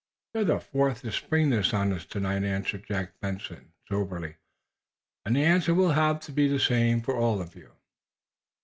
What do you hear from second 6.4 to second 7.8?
the same for all of you."